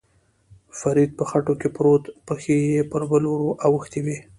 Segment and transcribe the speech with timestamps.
[0.79, 4.17] فرید په خټو کې پروت، پښې یې پر پل ور اوښتې وې.